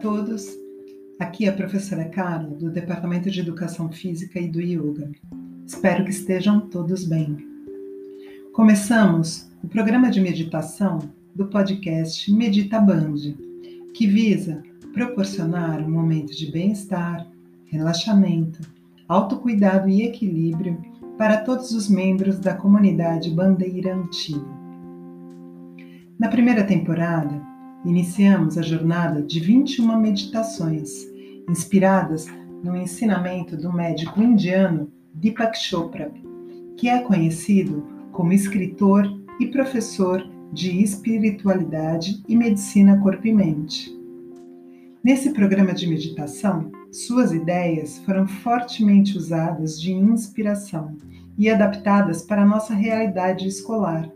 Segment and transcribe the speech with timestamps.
[0.00, 0.46] todos,
[1.18, 5.10] aqui é a professora Carla, do Departamento de Educação Física e do Yoga.
[5.66, 7.36] Espero que estejam todos bem.
[8.52, 10.98] Começamos o programa de meditação
[11.34, 13.34] do podcast Medita Band,
[13.94, 17.26] que visa proporcionar um momento de bem-estar,
[17.66, 18.60] relaxamento,
[19.08, 20.80] autocuidado e equilíbrio
[21.18, 24.56] para todos os membros da comunidade Bandeira Antiga.
[26.18, 27.45] Na primeira temporada,
[27.86, 31.06] iniciamos a jornada de 21 meditações,
[31.48, 32.26] inspiradas
[32.62, 36.10] no ensinamento do médico indiano Deepak Chopra,
[36.76, 39.06] que é conhecido como escritor
[39.38, 43.96] e professor de espiritualidade e medicina corpo e mente.
[45.04, 50.96] Nesse programa de meditação, suas ideias foram fortemente usadas de inspiração
[51.38, 54.10] e adaptadas para a nossa realidade escolar.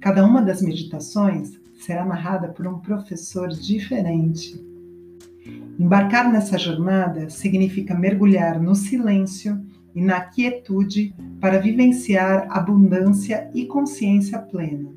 [0.00, 4.60] Cada uma das meditações será narrada por um professor diferente.
[5.78, 9.58] Embarcar nessa jornada significa mergulhar no silêncio
[9.94, 14.90] e na quietude para vivenciar abundância e consciência plena.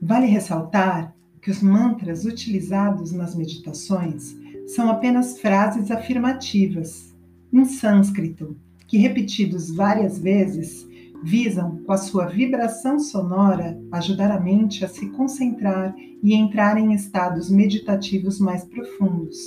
[0.00, 4.34] Vale ressaltar que os mantras utilizados nas meditações
[4.66, 7.14] são apenas frases afirmativas,
[7.52, 10.86] em sânscrito, que repetidos várias vezes
[11.22, 16.92] visam, com a sua vibração sonora, ajudar a mente a se concentrar e entrar em
[16.92, 19.38] estados meditativos mais profundos,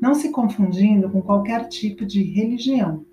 [0.00, 3.04] não se confundindo com qualquer tipo de religião.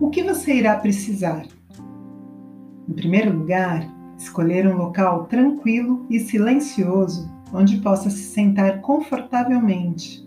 [0.00, 1.46] O que você irá precisar?
[2.88, 3.86] Em primeiro lugar,
[4.16, 10.26] escolher um local tranquilo e silencioso onde possa se sentar confortavelmente.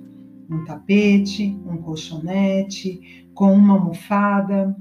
[0.50, 4.76] Um tapete, um colchonete, com uma almofada,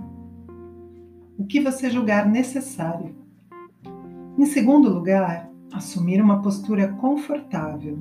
[1.41, 3.17] o que você julgar necessário.
[4.39, 7.99] Em segundo lugar, assumir uma postura confortável.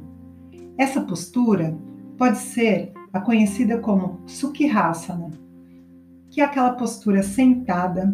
[0.77, 1.73] Essa postura
[2.17, 5.31] pode ser a conhecida como Sukhasana,
[6.29, 8.13] que é aquela postura sentada,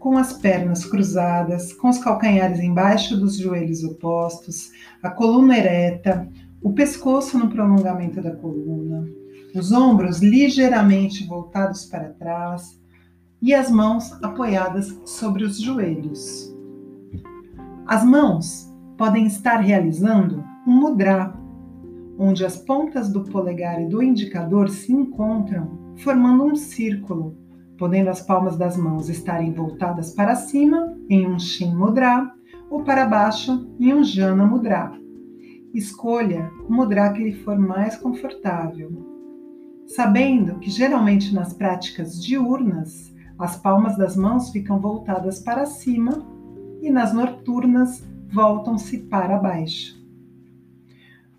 [0.00, 6.28] com as pernas cruzadas, com os calcanhares embaixo dos joelhos opostos, a coluna ereta,
[6.60, 9.06] o pescoço no prolongamento da coluna,
[9.54, 12.80] os ombros ligeiramente voltados para trás,
[13.40, 16.54] e as mãos apoiadas sobre os joelhos.
[17.86, 21.34] As mãos podem estar realizando um mudra,
[22.18, 27.36] onde as pontas do polegar e do indicador se encontram, formando um círculo,
[27.78, 32.32] podendo as palmas das mãos estarem voltadas para cima em um Shin Mudra
[32.70, 34.92] ou para baixo em um Jana Mudra.
[35.74, 38.90] Escolha o mudra que lhe for mais confortável,
[39.86, 46.26] sabendo que geralmente nas práticas diurnas as palmas das mãos ficam voltadas para cima
[46.80, 48.02] e nas noturnas
[48.32, 49.96] voltam-se para baixo.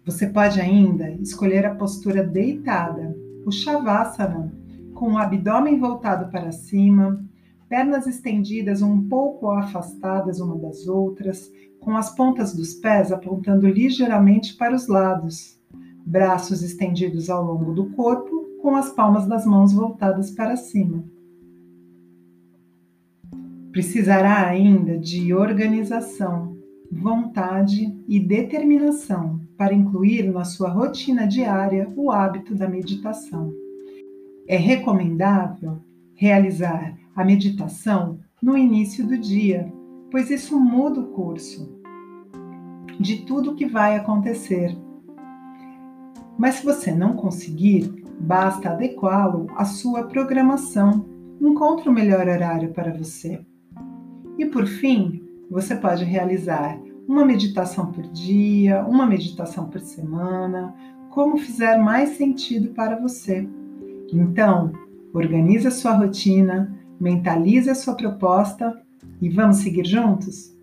[0.05, 3.15] Você pode ainda escolher a postura deitada,
[3.45, 4.53] o Shavasana,
[4.93, 7.23] com o abdômen voltado para cima,
[7.67, 14.55] pernas estendidas um pouco afastadas uma das outras, com as pontas dos pés apontando ligeiramente
[14.55, 15.59] para os lados,
[16.05, 21.03] braços estendidos ao longo do corpo, com as palmas das mãos voltadas para cima.
[23.77, 26.57] Precisará ainda de organização,
[26.91, 33.53] vontade e determinação para incluir na sua rotina diária o hábito da meditação.
[34.47, 35.77] É recomendável
[36.15, 39.71] realizar a meditação no início do dia,
[40.09, 41.79] pois isso muda o curso
[42.99, 44.75] de tudo o que vai acontecer.
[46.35, 51.05] Mas se você não conseguir, basta adequá-lo à sua programação.
[51.39, 53.39] Encontre o melhor horário para você.
[54.37, 60.75] E por fim, você pode realizar uma meditação por dia, uma meditação por semana,
[61.09, 63.47] como fizer mais sentido para você.
[64.11, 64.71] Então,
[65.13, 68.81] organize a sua rotina, mentalize a sua proposta
[69.21, 70.56] e vamos seguir juntos?